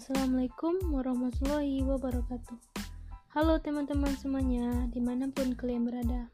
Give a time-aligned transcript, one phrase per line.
[0.00, 2.56] Assalamualaikum warahmatullahi wabarakatuh.
[3.36, 6.24] Halo teman-teman semuanya, di mana pun kalian berada.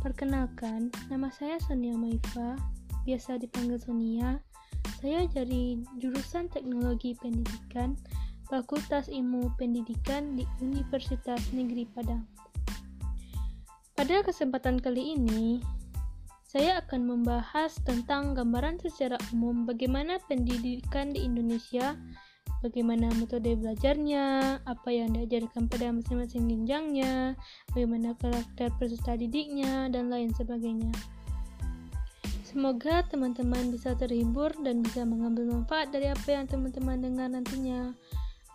[0.00, 2.56] Perkenalkan, nama saya Sonia Maifa
[3.04, 4.40] Biasa dipanggil Sonia.
[4.96, 8.00] Saya dari jurusan Teknologi Pendidikan
[8.48, 12.24] Fakultas Ilmu Pendidikan di Universitas Negeri Padang.
[13.92, 15.60] Pada kesempatan kali ini,
[16.48, 21.92] saya akan membahas tentang gambaran secara umum bagaimana pendidikan di Indonesia
[22.60, 27.38] bagaimana metode belajarnya, apa yang diajarkan pada masing-masing jenjangnya,
[27.70, 30.90] bagaimana karakter peserta didiknya, dan lain sebagainya.
[32.42, 37.92] Semoga teman-teman bisa terhibur dan bisa mengambil manfaat dari apa yang teman-teman dengar nantinya.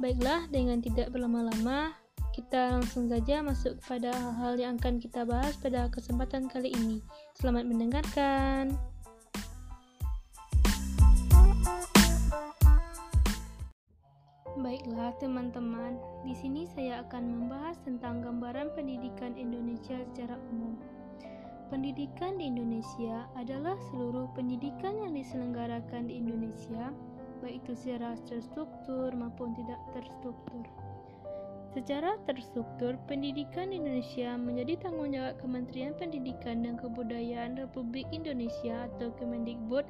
[0.01, 1.93] Baiklah, dengan tidak berlama-lama,
[2.33, 6.97] kita langsung saja masuk kepada hal-hal yang akan kita bahas pada kesempatan kali ini.
[7.37, 8.90] Selamat mendengarkan.
[14.61, 20.77] Baiklah teman-teman, di sini saya akan membahas tentang gambaran pendidikan Indonesia secara umum.
[21.73, 26.93] Pendidikan di Indonesia adalah seluruh pendidikan yang diselenggarakan di Indonesia,
[27.41, 30.69] baik itu secara terstruktur maupun tidak terstruktur.
[31.73, 39.89] Secara terstruktur, pendidikan Indonesia menjadi tanggung jawab Kementerian Pendidikan dan Kebudayaan Republik Indonesia atau Kemendikbud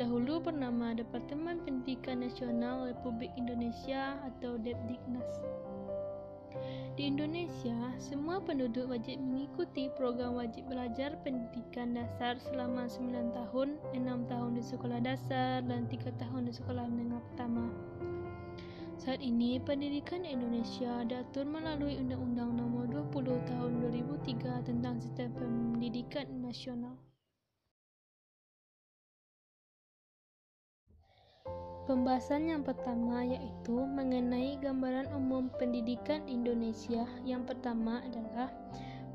[0.00, 5.28] dahulu bernama Departemen Pendidikan Nasional Republik Indonesia atau Depdiknas.
[6.96, 14.24] Di Indonesia, semua penduduk wajib mengikuti program wajib belajar pendidikan dasar selama 9 tahun, 6
[14.24, 17.68] tahun di sekolah dasar, dan 3 tahun di sekolah menengah pertama.
[18.96, 27.09] Saat ini, pendidikan Indonesia diatur melalui Undang-Undang Nomor 20 Tahun 2003 tentang Sistem Pendidikan Nasional.
[31.90, 37.02] Pembahasan yang pertama yaitu mengenai gambaran umum pendidikan Indonesia.
[37.26, 38.46] Yang pertama adalah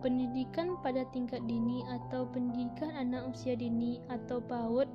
[0.03, 4.91] pendidikan pada tingkat dini atau pendidikan anak usia dini atau PAUD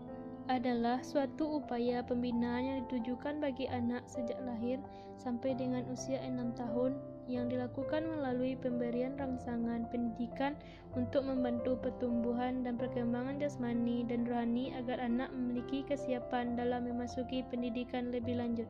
[0.50, 4.82] adalah suatu upaya pembinaan yang ditujukan bagi anak sejak lahir
[5.14, 6.98] sampai dengan usia 6 tahun
[7.30, 10.58] yang dilakukan melalui pemberian rangsangan pendidikan
[10.98, 18.10] untuk membantu pertumbuhan dan perkembangan jasmani dan rohani agar anak memiliki kesiapan dalam memasuki pendidikan
[18.10, 18.66] lebih lanjut.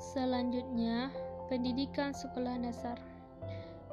[0.00, 1.12] Selanjutnya,
[1.52, 3.13] pendidikan sekolah dasar.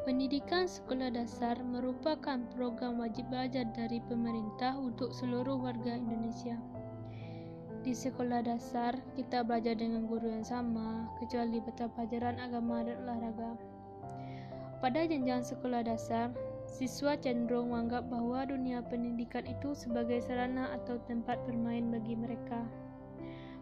[0.01, 6.57] Pendidikan sekolah dasar merupakan program wajib belajar dari pemerintah untuk seluruh warga Indonesia.
[7.85, 13.53] Di sekolah dasar, kita belajar dengan guru yang sama, kecuali mata pelajaran agama dan olahraga.
[14.81, 16.33] Pada jenjang sekolah dasar,
[16.65, 22.65] siswa cenderung menganggap bahwa dunia pendidikan itu sebagai sarana atau tempat bermain bagi mereka.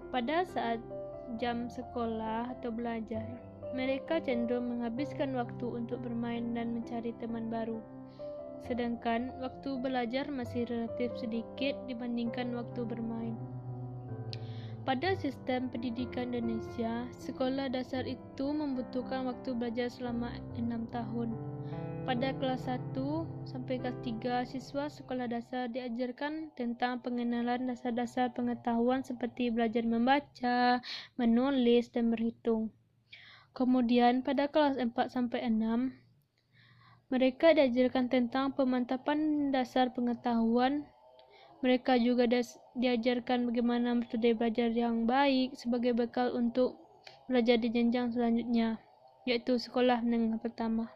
[0.07, 0.79] Pada saat
[1.35, 3.27] jam sekolah atau belajar,
[3.71, 7.77] mereka cenderung menghabiskan waktu untuk bermain dan mencari teman baru.
[8.65, 13.37] Sedangkan waktu belajar masih relatif sedikit dibandingkan waktu bermain.
[14.89, 21.29] Pada sistem pendidikan Indonesia, sekolah dasar itu membutuhkan waktu belajar selama 6 tahun.
[22.09, 22.97] Pada kelas 1
[23.45, 30.81] sampai kelas 3, siswa sekolah dasar diajarkan tentang pengenalan dasar-dasar pengetahuan seperti belajar membaca,
[31.21, 32.73] menulis, dan berhitung.
[33.51, 35.93] Kemudian pada kelas 4 sampai 6,
[37.09, 40.85] mereka diajarkan tentang pemantapan dasar pengetahuan
[41.59, 42.23] mereka juga
[42.79, 46.79] diajarkan bagaimana metode belajar yang baik sebagai bekal untuk
[47.27, 48.79] belajar di jenjang selanjutnya,
[49.27, 50.87] yaitu sekolah menengah pertama.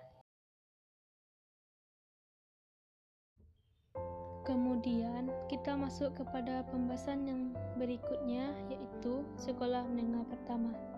[4.44, 7.42] Kemudian kita masuk kepada pembahasan yang
[7.80, 10.93] berikutnya yaitu sekolah menengah pertama.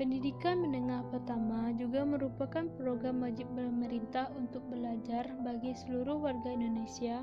[0.00, 7.20] Pendidikan menengah pertama juga merupakan program wajib pemerintah untuk belajar bagi seluruh warga Indonesia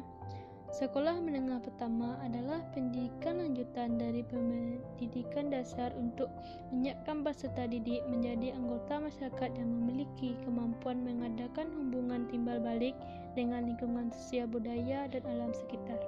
[0.68, 6.28] Sekolah menengah pertama adalah pendidikan lanjutan dari pendidikan dasar untuk
[6.76, 12.94] menyiapkan peserta didik menjadi anggota masyarakat yang memiliki kemampuan mengadakan hubungan timbal balik
[13.32, 16.04] dengan lingkungan sosial budaya dan alam sekitar.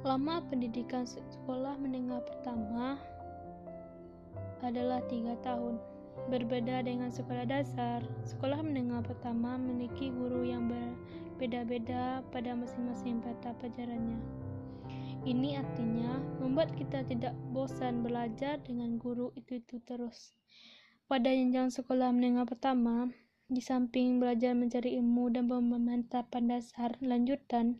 [0.00, 2.96] Lama pendidikan sekolah menengah pertama
[4.62, 5.76] adalah tiga tahun.
[6.32, 14.18] Berbeda dengan sekolah dasar, sekolah menengah pertama memiliki guru yang berbeda-beda pada masing-masing mata pelajarannya.
[15.26, 20.34] Ini artinya membuat kita tidak bosan belajar dengan guru itu-itu terus.
[21.06, 23.10] Pada jenjang sekolah menengah pertama,
[23.46, 27.78] di samping belajar mencari ilmu dan pemantapan dasar lanjutan,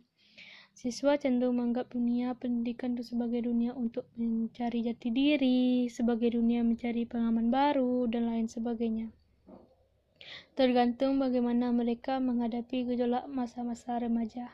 [0.77, 7.01] Siswa cenderung menganggap dunia pendidikan itu sebagai dunia untuk mencari jati diri, sebagai dunia mencari
[7.01, 9.09] pengalaman baru, dan lain sebagainya.
[10.53, 14.53] Tergantung bagaimana mereka menghadapi gejolak masa-masa remaja.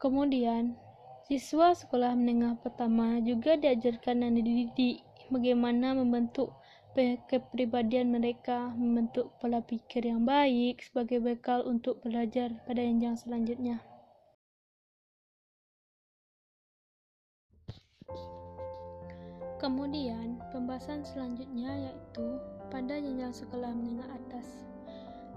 [0.00, 0.80] Kemudian,
[1.28, 6.56] siswa sekolah menengah pertama juga diajarkan dan dididik bagaimana membentuk
[7.28, 13.84] kepribadian mereka, membentuk pola pikir yang baik sebagai bekal untuk belajar pada jenjang selanjutnya.
[19.56, 22.38] Kemudian, pembahasan selanjutnya yaitu
[22.68, 24.66] pada jenjang sekolah menengah atas.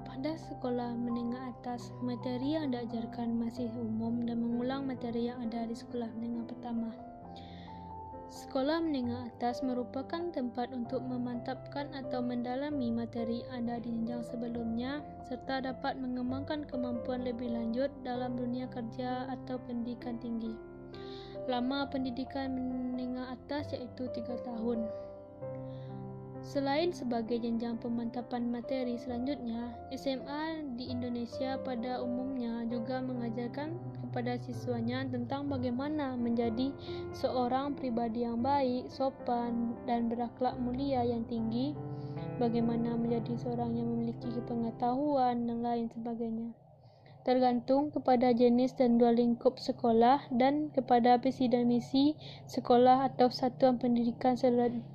[0.04, 5.76] Pada sekolah menengah atas, materi yang diajarkan masih umum dan mengulang materi yang ada di
[5.76, 6.92] sekolah menengah pertama.
[8.30, 15.02] Sekolah menengah atas merupakan tempat untuk memantapkan atau mendalami materi yang ada di jenjang sebelumnya
[15.26, 20.69] serta dapat mengembangkan kemampuan lebih lanjut dalam dunia kerja atau pendidikan tinggi.
[21.50, 22.54] Lama pendidikan
[22.94, 24.86] menengah atas iaitu 3 tahun.
[26.46, 33.76] Selain sebagai jenjang pemantapan materi selanjutnya, SMA di Indonesia pada umumnya juga mengajarkan
[34.06, 36.70] kepada siswanya tentang bagaimana menjadi
[37.18, 41.74] seorang pribadi yang baik, sopan, dan berakhlak mulia yang tinggi,
[42.38, 46.54] bagaimana menjadi seorang yang memiliki pengetahuan, dan lain sebagainya
[47.30, 52.18] tergantung kepada jenis dan dua lingkup sekolah dan kepada visi dan misi
[52.50, 54.34] sekolah atau satuan pendidikan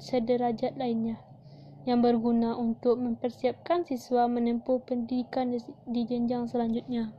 [0.02, 1.22] sederajat lainnya
[1.86, 5.54] yang berguna untuk mempersiapkan siswa menempuh pendidikan
[5.86, 7.14] di jenjang selanjutnya.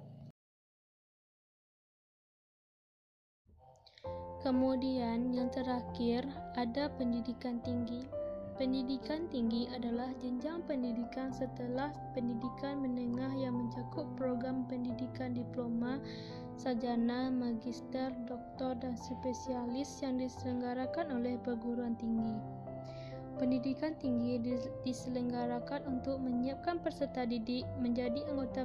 [4.44, 6.28] Kemudian yang terakhir
[6.60, 8.25] ada pendidikan tinggi.
[8.56, 16.00] Pendidikan tinggi adalah jenjang pendidikan setelah pendidikan menengah yang mencakup program pendidikan diploma,
[16.56, 22.40] sarjana, magister, doktor, dan spesialis yang diselenggarakan oleh perguruan tinggi.
[23.36, 24.40] Pendidikan tinggi
[24.88, 28.64] diselenggarakan untuk menyiapkan peserta didik menjadi anggota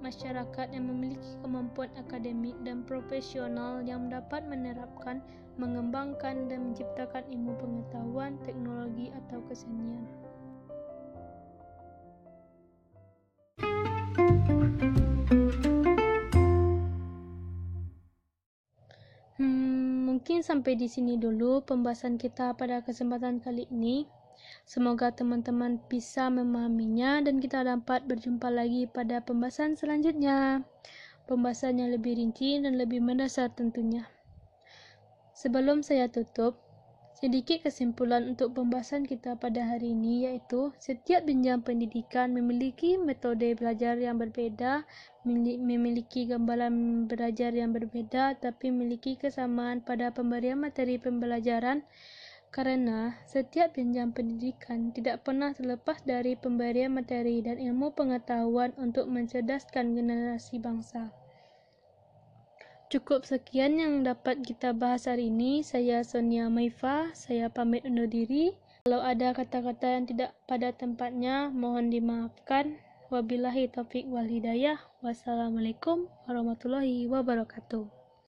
[0.00, 5.20] masyarakat yang memiliki kemampuan akademik dan profesional yang dapat menerapkan,
[5.60, 10.17] mengembangkan, dan menciptakan ilmu pengetahuan, teknologi, atau kesenian.
[20.48, 24.08] Sampai di sini dulu pembahasan kita pada kesempatan kali ini.
[24.64, 30.64] Semoga teman-teman bisa memahaminya dan kita dapat berjumpa lagi pada pembahasan selanjutnya.
[31.28, 34.08] Pembahasan yang lebih rinci dan lebih mendasar tentunya.
[35.36, 36.56] Sebelum saya tutup,
[37.18, 43.98] Sedikit kesimpulan untuk pembahasan kita pada hari ini yaitu setiap jenjang pendidikan memiliki metode belajar
[43.98, 44.86] yang berbeda,
[45.26, 51.82] memiliki gambaran belajar yang berbeda tapi memiliki kesamaan pada pemberian materi pembelajaran
[52.54, 59.98] karena setiap jenjang pendidikan tidak pernah terlepas dari pemberian materi dan ilmu pengetahuan untuk mencerdaskan
[59.98, 61.10] generasi bangsa.
[62.88, 65.60] Cukup sekian yang dapat kita bahas hari ini.
[65.60, 68.56] Saya Sonia Maifa, saya pamit undur diri.
[68.88, 72.80] Kalau ada kata-kata yang tidak pada tempatnya, mohon dimaafkan.
[73.12, 74.80] Wabillahi taufik wal hidayah.
[75.04, 77.97] Wassalamualaikum warahmatullahi wabarakatuh.